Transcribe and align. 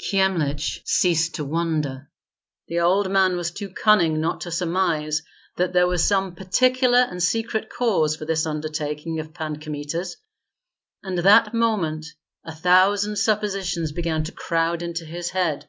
Kyemlich 0.00 0.80
ceased 0.84 1.36
to 1.36 1.44
wonder. 1.44 2.10
The 2.66 2.80
old 2.80 3.08
man 3.08 3.36
was 3.36 3.52
too 3.52 3.68
cunning 3.68 4.20
not 4.20 4.40
to 4.40 4.50
surmise 4.50 5.22
that 5.58 5.74
there 5.74 5.86
was 5.86 6.04
some 6.04 6.34
particular 6.34 6.98
and 6.98 7.22
secret 7.22 7.70
cause 7.70 8.16
for 8.16 8.24
this 8.24 8.46
undertaking 8.46 9.20
of 9.20 9.32
Pan 9.32 9.60
Kmita's, 9.60 10.16
and 11.04 11.18
that 11.18 11.54
moment 11.54 12.04
a 12.44 12.52
thousand 12.52 13.14
suppositions 13.14 13.92
began 13.92 14.24
to 14.24 14.32
crowd 14.32 14.82
into 14.82 15.04
his 15.04 15.30
head. 15.30 15.68